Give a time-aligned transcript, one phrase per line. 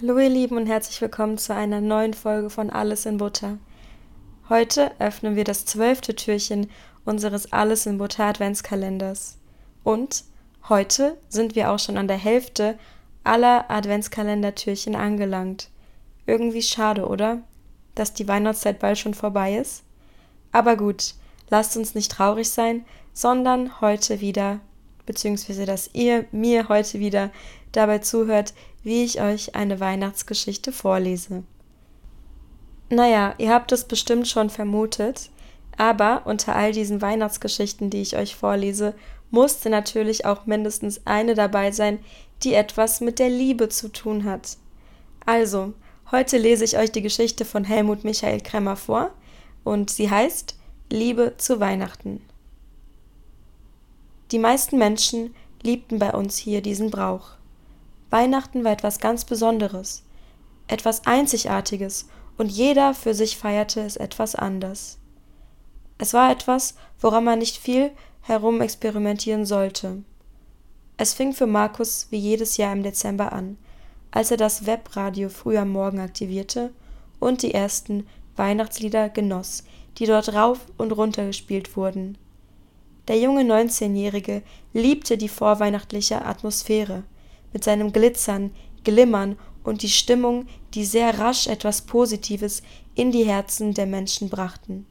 [0.00, 3.58] Hallo ihr Lieben und herzlich willkommen zu einer neuen Folge von Alles in Butter.
[4.48, 6.70] Heute öffnen wir das zwölfte Türchen
[7.04, 9.38] unseres Alles in Butter Adventskalenders.
[9.82, 10.22] Und
[10.68, 12.78] heute sind wir auch schon an der Hälfte
[13.24, 15.68] aller Adventskalendertürchen angelangt.
[16.26, 17.42] Irgendwie schade, oder?
[17.96, 19.82] Dass die Weihnachtszeit bald schon vorbei ist?
[20.52, 21.14] Aber gut,
[21.50, 24.60] lasst uns nicht traurig sein, sondern heute wieder,
[25.06, 27.32] beziehungsweise dass ihr mir heute wieder
[27.72, 28.54] dabei zuhört,
[28.88, 31.44] wie ich euch eine Weihnachtsgeschichte vorlese.
[32.88, 35.28] Naja, ihr habt es bestimmt schon vermutet,
[35.76, 38.94] aber unter all diesen Weihnachtsgeschichten, die ich euch vorlese,
[39.30, 41.98] musste natürlich auch mindestens eine dabei sein,
[42.42, 44.56] die etwas mit der Liebe zu tun hat.
[45.26, 45.74] Also,
[46.10, 49.10] heute lese ich euch die Geschichte von Helmut Michael Kremmer vor
[49.64, 50.56] und sie heißt
[50.90, 52.22] Liebe zu Weihnachten.
[54.32, 57.37] Die meisten Menschen liebten bei uns hier diesen Brauch.
[58.10, 60.04] Weihnachten war etwas ganz Besonderes,
[60.66, 64.98] etwas Einzigartiges, und jeder für sich feierte es etwas anders.
[65.98, 67.90] Es war etwas, woran man nicht viel
[68.22, 70.04] herumexperimentieren sollte.
[70.96, 73.58] Es fing für Markus wie jedes Jahr im Dezember an,
[74.10, 76.72] als er das Webradio früh am Morgen aktivierte
[77.18, 79.64] und die ersten Weihnachtslieder genoss,
[79.98, 82.16] die dort rauf und runter gespielt wurden.
[83.08, 84.42] Der junge 19-Jährige
[84.72, 87.02] liebte die vorweihnachtliche Atmosphäre,
[87.52, 88.50] mit seinem Glitzern,
[88.84, 92.62] Glimmern und die Stimmung, die sehr rasch etwas Positives
[92.94, 94.86] in die Herzen der Menschen brachten.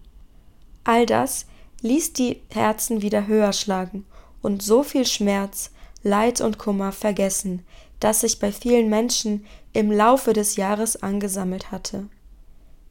[0.83, 1.45] All das
[1.81, 4.05] ließ die Herzen wieder höher schlagen
[4.41, 5.71] und so viel Schmerz,
[6.03, 7.65] Leid und Kummer vergessen,
[7.99, 12.07] das sich bei vielen Menschen im Laufe des Jahres angesammelt hatte.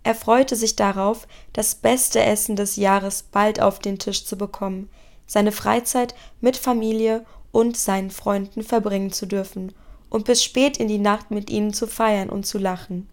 [0.03, 4.89] Er freute sich darauf, das beste Essen des Jahres bald auf den Tisch zu bekommen,
[5.27, 9.73] seine Freizeit mit Familie und seinen Freunden verbringen zu dürfen
[10.11, 13.09] und bis spät in die Nacht mit ihnen zu feiern und zu lachen.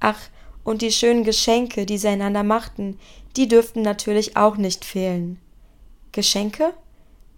[0.00, 0.18] Ach,
[0.64, 2.98] und die schönen Geschenke, die sie einander machten,
[3.36, 5.38] die dürften natürlich auch nicht fehlen.
[6.12, 6.72] Geschenke?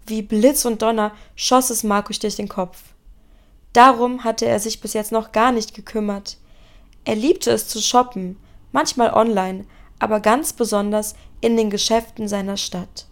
[0.05, 2.83] Wie Blitz und Donner schoss es Markus durch den Kopf.
[3.73, 6.37] Darum hatte er sich bis jetzt noch gar nicht gekümmert.
[7.05, 8.37] Er liebte es zu shoppen,
[8.71, 9.65] manchmal online,
[9.99, 13.07] aber ganz besonders in den Geschäften seiner Stadt.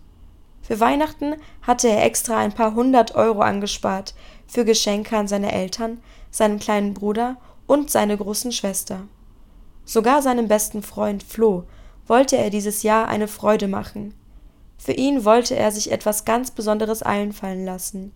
[0.64, 4.16] Für Weihnachten hatte er extra ein paar hundert Euro angespart
[4.48, 6.02] für Geschenke an seine Eltern,
[6.32, 7.36] seinen kleinen Bruder
[7.68, 9.02] und seine großen Schwester.
[9.84, 11.66] Sogar seinem besten Freund Flo
[12.08, 14.14] wollte er dieses Jahr eine Freude machen.
[14.78, 18.14] Für ihn wollte er sich etwas ganz Besonderes einfallen lassen.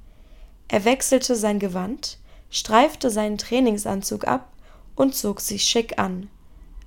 [0.69, 2.17] Er wechselte sein Gewand,
[2.49, 4.53] streifte seinen Trainingsanzug ab
[4.95, 6.29] und zog sich schick an.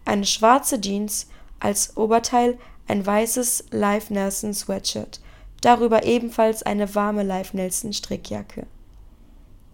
[0.07, 1.29] Eine schwarze Jeans,
[1.61, 5.21] als Oberteil ein weißes Live Nelson Sweatshirt
[5.61, 8.67] darüber ebenfalls eine warme Live Nelson Strickjacke.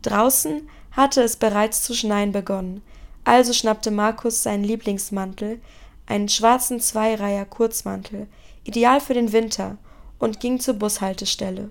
[0.03, 2.83] Draußen hatte es bereits zu schneien begonnen,
[3.25, 5.61] also schnappte Markus seinen Lieblingsmantel,
[6.07, 8.29] einen schwarzen Zweireiher Kurzmantel,
[8.65, 9.77] ideal für den Winter,
[10.19, 11.71] und ging zur Bushaltestelle.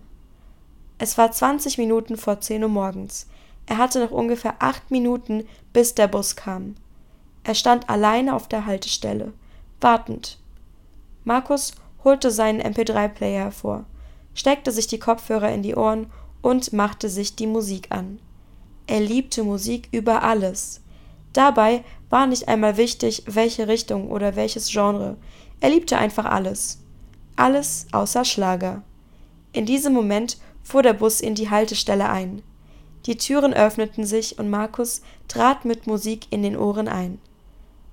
[0.97, 3.27] Es war zwanzig Minuten vor zehn Uhr morgens.
[3.65, 6.75] Er hatte noch ungefähr acht Minuten, bis der Bus kam.
[7.43, 9.33] Er stand alleine auf der Haltestelle,
[9.81, 10.37] wartend.
[11.23, 13.85] Markus holte seinen MP3-Player hervor
[14.35, 16.11] steckte sich die Kopfhörer in die Ohren
[16.43, 18.19] und machte sich die Musik an.
[18.85, 20.81] Er liebte Musik über alles.
[21.33, 25.17] Dabei war nicht einmal wichtig, welche Richtung oder welches Genre.
[25.59, 26.79] Er liebte einfach alles.
[27.35, 28.83] Alles außer Schlager.
[29.51, 32.43] In diesem Moment fuhr der Bus in die Haltestelle ein.
[33.05, 37.19] Die Türen öffneten sich und Markus trat mit Musik in den Ohren ein.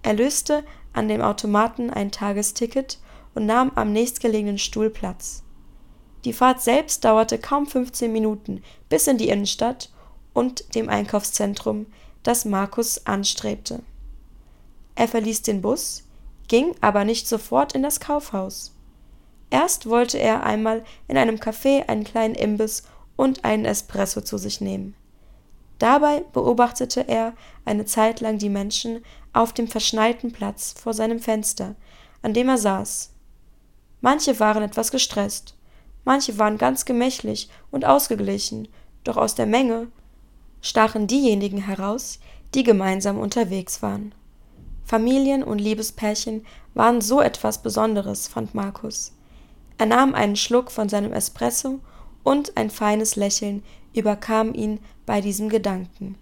[0.02, 2.98] Er löste an dem Automaten ein Tagesticket
[3.34, 5.41] und nahm am nächstgelegenen Stuhl Platz.
[6.24, 9.90] Die Fahrt selbst dauerte kaum 15 Minuten bis in die Innenstadt
[10.32, 11.86] und dem Einkaufszentrum,
[12.22, 13.82] das Markus anstrebte.
[14.94, 16.04] Er verließ den Bus,
[16.48, 18.74] ging aber nicht sofort in das Kaufhaus.
[19.50, 22.84] Erst wollte er einmal in einem Café einen kleinen Imbiss
[23.16, 24.94] und einen Espresso zu sich nehmen.
[25.78, 27.34] Dabei beobachtete er
[27.64, 31.74] eine Zeit lang die Menschen auf dem verschneiten Platz vor seinem Fenster,
[32.22, 33.10] an dem er saß.
[34.00, 35.56] Manche waren etwas gestresst,
[36.04, 38.68] manche waren ganz gemächlich und ausgeglichen,
[39.04, 39.88] doch aus der Menge
[40.60, 42.20] stachen diejenigen heraus,
[42.54, 44.14] die gemeinsam unterwegs waren.
[44.84, 46.44] Familien und Liebespärchen
[46.74, 49.12] waren so etwas Besonderes, fand Markus.
[49.78, 51.80] Er nahm einen Schluck von seinem Espresso
[52.22, 53.62] und ein feines Lächeln
[53.94, 56.16] überkam ihn bei diesem Gedanken.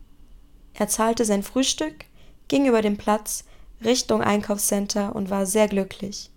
[0.75, 2.07] Er zahlte sein Frühstück,
[2.49, 3.45] ging über den Platz
[3.85, 6.31] Richtung Einkaufscenter und war sehr glücklich.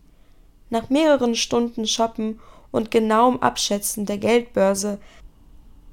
[0.69, 2.39] Nach mehreren Stunden Shoppen
[2.73, 4.99] und genauem Abschätzen der Geldbörse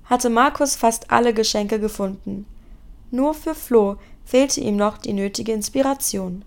[0.05, 2.47] hatte Markus fast alle Geschenke gefunden.
[3.13, 6.45] Nur für Flo fehlte ihm noch die nötige Inspiration.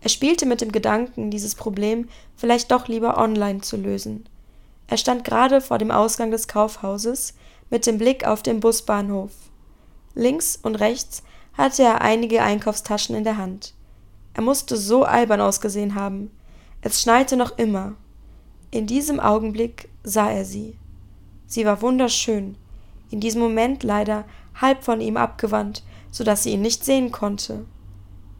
[0.00, 4.28] Er spielte mit dem Gedanken, dieses Problem vielleicht doch lieber online zu lösen.
[4.86, 7.34] Er stand gerade vor dem Ausgang des Kaufhauses
[7.68, 9.32] mit dem Blick auf den Busbahnhof.
[10.14, 11.22] Links und rechts
[11.52, 13.74] hatte er einige Einkaufstaschen in der Hand.
[14.32, 16.30] Er musste so albern ausgesehen haben.
[16.80, 17.96] Es schneite noch immer.
[18.70, 20.76] In diesem Augenblick sah er sie.
[21.46, 22.56] Sie war wunderschön,
[23.10, 24.24] in diesem Moment leider
[24.54, 27.64] halb von ihm abgewandt, so dass sie ihn nicht sehen konnte.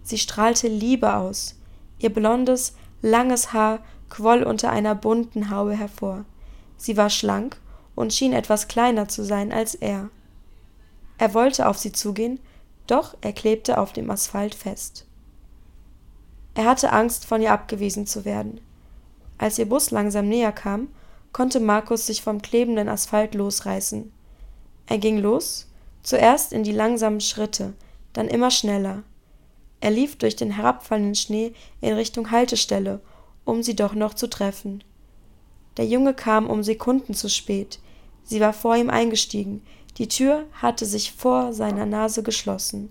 [0.03, 1.59] Sie strahlte Liebe aus.
[1.99, 3.81] Ihr blondes, langes Haar
[4.11, 6.25] quoll unter einer bunten Haube hervor.
[6.77, 7.59] Sie war schlank
[7.95, 10.11] und schien etwas kleiner zu sein als er.
[11.19, 12.39] Er wollte auf sie zugehen,
[12.87, 15.07] doch er klebte auf dem Asphalt fest.
[16.55, 18.61] Er hatte Angst, von ihr abgewiesen zu werden.
[19.39, 20.89] Als ihr Bus langsam näher kam,
[21.33, 24.13] konnte Markus sich vom klebenden Asphalt losreißen.
[24.87, 25.69] Er ging los,
[26.03, 27.75] zuerst in die langsamen Schritte,
[28.13, 29.05] dann immer schneller.
[29.81, 33.01] Er lief durch den herabfallenden Schnee in Richtung Haltestelle,
[33.45, 34.83] um sie doch noch zu treffen.
[35.77, 37.79] Der Junge kam um Sekunden zu spät.
[38.25, 39.63] Sie war vor ihm eingestiegen,
[39.99, 42.91] die Tür hatte sich vor seiner Nase geschlossen.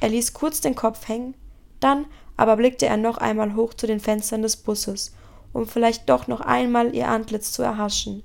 [0.00, 1.34] Er ließ kurz den Kopf hängen,
[1.80, 2.06] dann
[2.36, 5.14] aber blickte er noch einmal hoch zu den Fenstern des Busses,
[5.52, 8.22] um vielleicht doch noch einmal ihr Antlitz zu erhaschen.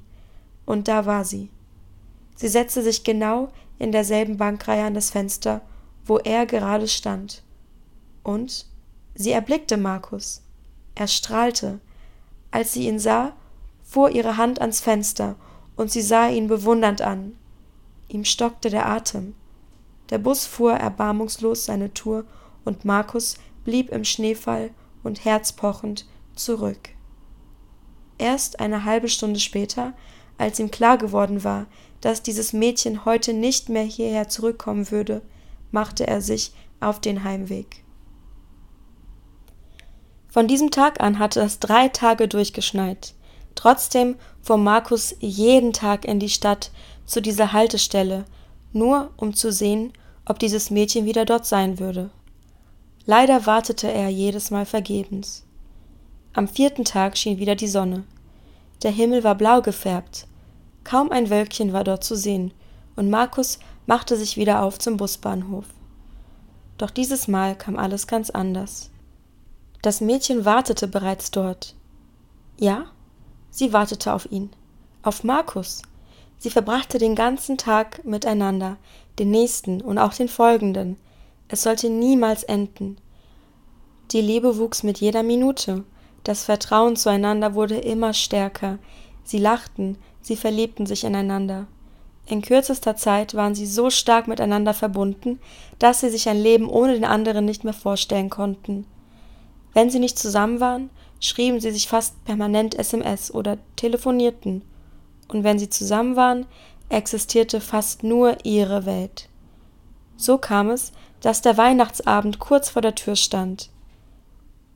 [0.65, 1.49] Und da war sie.
[2.35, 5.61] Sie setzte sich genau in derselben Bankreihe an das Fenster,
[6.05, 7.43] wo er gerade stand.
[8.23, 8.65] Und
[9.15, 10.41] sie erblickte Markus.
[10.95, 11.79] Er strahlte.
[12.51, 13.33] Als sie ihn sah,
[13.83, 15.35] fuhr ihre Hand ans Fenster,
[15.75, 17.37] und sie sah ihn bewundernd an.
[18.07, 19.35] Ihm stockte der Atem.
[20.09, 22.25] Der Bus fuhr erbarmungslos seine Tour,
[22.65, 24.71] und Markus blieb im Schneefall
[25.03, 26.89] und herzpochend zurück.
[28.17, 29.93] Erst eine halbe Stunde später,
[30.37, 31.67] als ihm klar geworden war,
[32.01, 35.21] dass dieses Mädchen heute nicht mehr hierher zurückkommen würde,
[35.71, 37.83] machte er sich auf den Heimweg.
[40.29, 43.15] Von diesem Tag an hatte es drei Tage durchgeschneit.
[43.55, 46.71] Trotzdem fuhr Markus jeden Tag in die Stadt
[47.05, 48.25] zu dieser Haltestelle,
[48.71, 49.91] nur um zu sehen,
[50.25, 52.11] ob dieses Mädchen wieder dort sein würde.
[53.05, 55.45] Leider wartete er jedes Mal vergebens.
[56.33, 58.03] Am vierten Tag schien wieder die Sonne.
[58.83, 60.27] Der Himmel war blau gefärbt.
[60.83, 62.53] Kaum ein Wölkchen war dort zu sehen,
[62.95, 65.65] und Markus machte sich wieder auf zum Busbahnhof.
[66.77, 68.89] Doch dieses Mal kam alles ganz anders.
[69.81, 71.75] Das Mädchen wartete bereits dort.
[72.57, 72.85] Ja,
[73.49, 74.49] sie wartete auf ihn,
[75.01, 75.81] auf Markus.
[76.37, 78.77] Sie verbrachte den ganzen Tag miteinander,
[79.17, 80.97] den nächsten und auch den folgenden,
[81.49, 82.97] es sollte niemals enden.
[84.11, 85.83] Die Liebe wuchs mit jeder Minute.
[86.23, 88.79] Das Vertrauen zueinander wurde immer stärker.
[89.23, 91.67] Sie lachten, sie verliebten sich ineinander.
[92.27, 95.39] In kürzester Zeit waren sie so stark miteinander verbunden,
[95.79, 98.85] dass sie sich ein Leben ohne den anderen nicht mehr vorstellen konnten.
[99.73, 104.61] Wenn sie nicht zusammen waren, schrieben sie sich fast permanent SMS oder telefonierten.
[105.27, 106.45] Und wenn sie zusammen waren,
[106.89, 109.29] existierte fast nur ihre Welt.
[110.17, 113.69] So kam es, dass der Weihnachtsabend kurz vor der Tür stand.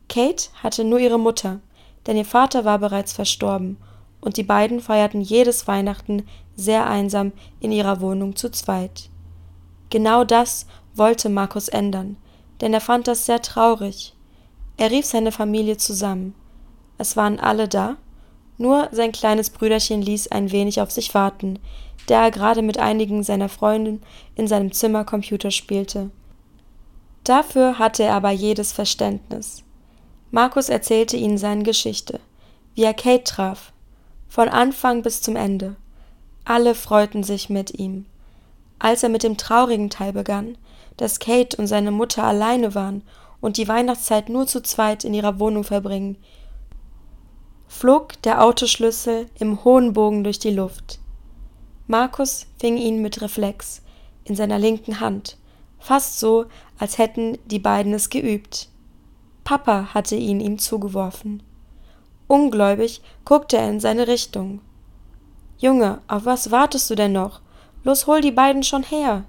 [0.09, 1.59] Kate hatte nur ihre Mutter,
[2.05, 3.77] denn ihr Vater war bereits verstorben,
[4.21, 9.09] und die beiden feierten jedes Weihnachten sehr einsam in ihrer Wohnung zu zweit.
[9.89, 12.17] Genau das wollte Markus ändern,
[12.61, 14.13] denn er fand das sehr traurig.
[14.77, 16.35] Er rief seine Familie zusammen.
[16.97, 17.97] Es waren alle da,
[18.57, 21.59] nur sein kleines Brüderchen ließ ein wenig auf sich warten,
[22.07, 24.01] da er gerade mit einigen seiner Freunden
[24.35, 26.11] in seinem Zimmer Computer spielte.
[27.23, 29.63] Dafür hatte er aber jedes Verständnis.
[30.31, 32.19] Markus erzählte ihnen seine Geschichte,
[32.75, 33.71] wie er Kate traf,
[34.27, 35.75] von Anfang bis zum Ende.
[36.43, 38.05] Alle freuten sich mit ihm.
[38.79, 40.57] Als er mit dem traurigen Teil begann,
[40.97, 43.03] dass Kate und seine Mutter alleine waren
[43.39, 46.17] und die Weihnachtszeit nur zu zweit in ihrer Wohnung verbringen,
[47.67, 50.99] flog der Autoschlüssel im hohen Bogen durch die Luft.
[51.87, 53.81] Markus fing ihn mit Reflex
[54.25, 55.37] in seiner linken Hand
[55.83, 56.45] fast so,
[56.79, 58.69] als hätten die beiden es geübt.
[59.43, 61.43] Papa hatte ihn ihm zugeworfen.
[62.27, 64.61] Ungläubig guckte er in seine Richtung.
[65.57, 67.41] Junge, auf was wartest du denn noch?
[67.83, 69.25] Los, hol die beiden schon her.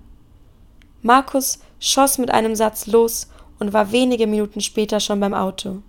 [1.02, 5.82] Markus schoss mit einem Satz los und war wenige Minuten später schon beim Auto.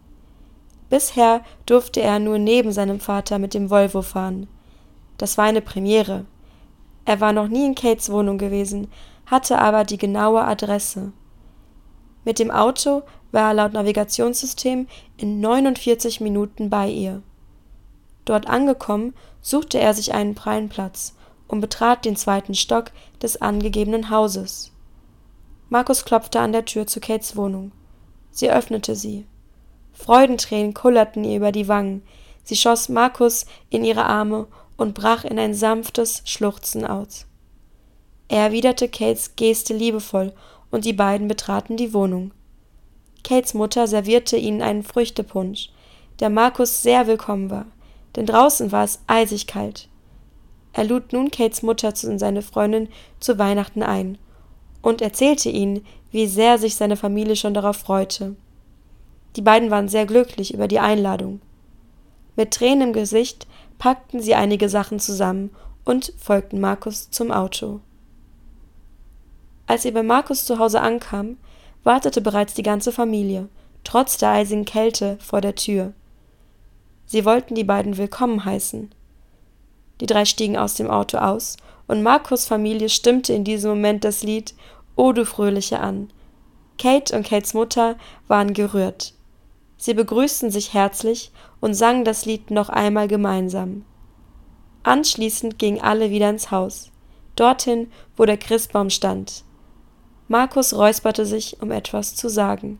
[0.90, 4.48] Bisher durfte er nur neben seinem Vater mit dem Volvo fahren.
[5.18, 6.26] Das war eine Premiere.
[7.06, 8.88] Er war noch nie in Kates Wohnung gewesen,
[9.26, 11.12] hatte aber die genaue Adresse.
[12.24, 17.22] Mit dem Auto war er laut Navigationssystem in 49 Minuten bei ihr.
[18.26, 21.16] Dort angekommen, suchte er sich einen freien Platz
[21.48, 22.92] und betrat den zweiten Stock
[23.22, 24.72] des angegebenen Hauses.
[25.70, 27.72] Markus klopfte an der Tür zu Kates Wohnung.
[28.32, 29.26] Sie öffnete sie.
[29.94, 32.04] Freudentränen kullerten ihr über die Wangen.
[32.44, 37.28] Sie schoss Markus in ihre Arme und brach in ein sanftes Schluchzen aus.
[38.28, 40.34] Er erwiderte Kates Geste liebevoll
[40.72, 42.32] und die beiden betraten die Wohnung.
[43.24, 45.70] Kates Mutter servierte ihnen einen Früchtepunsch,
[46.20, 47.66] der Markus sehr willkommen war,
[48.16, 49.90] denn draußen war es eisig kalt.
[50.74, 52.90] Er lud nun Kates Mutter und seine Freundin
[53.20, 54.18] zu Weihnachten ein
[54.82, 58.36] und erzählte ihnen, wie sehr sich seine Familie schon darauf freute.
[59.36, 61.42] Die beiden waren sehr glücklich über die Einladung.
[62.36, 65.50] Mit Tränen im Gesicht packten sie einige Sachen zusammen
[65.84, 67.80] und folgten Markus zum Auto.
[69.68, 71.38] Als sie bei Markus zu Hause ankam,
[71.84, 73.50] wartete bereits die ganze Familie,
[73.84, 75.94] trotz der eisigen Kälte, vor der Tür.
[77.06, 78.94] Sie wollten die beiden willkommen heißen.
[80.02, 81.58] Die drei stiegen aus dem Auto aus,
[81.88, 84.56] und Markus Familie stimmte in diesem Moment das Lied
[84.96, 86.10] O du Fröhliche an.
[86.78, 87.96] Kate und Kates Mutter
[88.28, 89.14] waren gerührt.
[89.78, 93.86] Sie begrüßten sich herzlich und sangen das Lied noch einmal gemeinsam.
[94.84, 96.92] Anschließend gingen alle wieder ins Haus,
[97.36, 99.44] dorthin, wo der Christbaum stand.
[100.28, 102.80] Markus räusperte sich, um etwas zu sagen.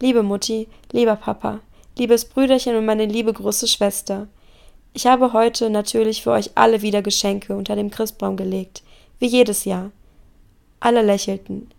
[0.00, 1.60] Liebe Mutti, lieber Papa,
[1.98, 4.28] liebes Brüderchen und meine liebe große Schwester,
[4.92, 8.84] ich habe heute natürlich für euch alle wieder Geschenke unter dem Christbaum gelegt,
[9.18, 9.90] wie jedes Jahr.
[10.78, 11.70] Alle lächelten.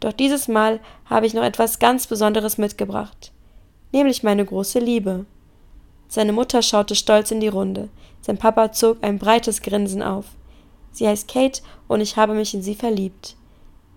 [0.00, 3.32] Doch dieses Mal habe ich noch etwas ganz Besonderes mitgebracht,
[3.90, 5.24] nämlich meine große Liebe.
[6.08, 7.88] Seine Mutter schaute stolz in die Runde,
[8.20, 10.26] sein Papa zog ein breites Grinsen auf.
[10.92, 13.36] Sie heißt Kate und ich habe mich in sie verliebt.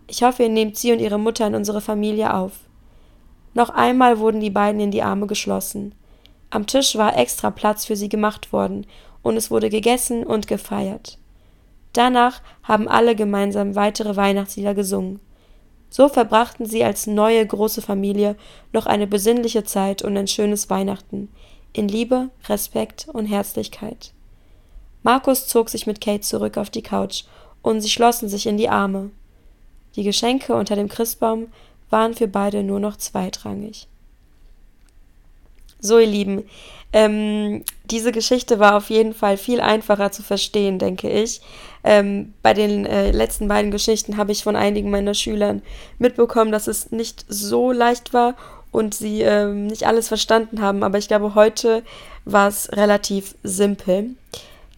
[0.10, 2.54] Ich hoffe, ihr nehmt sie und ihre Mutter in unsere Familie auf.
[3.54, 5.94] Noch einmal wurden die beiden in die Arme geschlossen.
[6.50, 8.88] Am Tisch war extra Platz für sie gemacht worden,
[9.22, 11.20] und es wurde gegessen und gefeiert.
[11.94, 15.20] Danach haben alle gemeinsam weitere Weihnachtslieder gesungen.
[15.92, 18.36] So verbrachten sie als neue große Familie
[18.74, 21.30] noch eine besinnliche Zeit und ein schönes Weihnachten,
[21.72, 24.12] in Liebe, Respekt und Herzlichkeit.
[25.04, 27.26] Markus zog sich mit Kate zurück auf die Couch,
[27.62, 29.12] und sie schlossen sich in die Arme.
[29.96, 31.48] Die Geschenke unter dem Christbaum
[31.90, 33.88] waren für beide nur noch zweitrangig.
[35.80, 36.44] So, ihr Lieben,
[36.92, 41.42] ähm, diese Geschichte war auf jeden Fall viel einfacher zu verstehen, denke ich.
[41.84, 45.62] Ähm, bei den äh, letzten beiden Geschichten habe ich von einigen meiner Schülern
[46.00, 48.36] mitbekommen, dass es nicht so leicht war
[48.72, 50.84] und sie ähm, nicht alles verstanden haben.
[50.84, 51.84] Aber ich glaube, heute
[52.26, 54.12] war es relativ simpel.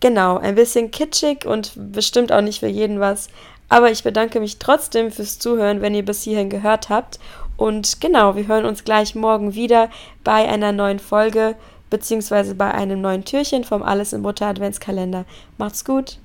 [0.01, 3.29] Genau, ein bisschen kitschig und bestimmt auch nicht für jeden was.
[3.71, 7.19] Aber ich bedanke mich trotzdem fürs Zuhören, wenn ihr bis hierhin gehört habt.
[7.55, 9.89] Und genau, wir hören uns gleich morgen wieder
[10.25, 11.55] bei einer neuen Folge
[11.89, 15.23] beziehungsweise bei einem neuen Türchen vom Alles in Butter Adventskalender.
[15.57, 16.17] Macht's gut!